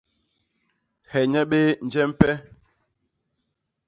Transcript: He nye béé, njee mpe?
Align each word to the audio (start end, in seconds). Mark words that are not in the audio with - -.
He 1.11 1.21
nye 1.31 1.41
béé, 1.51 1.67
njee 1.85 2.07
mpe? 2.09 2.29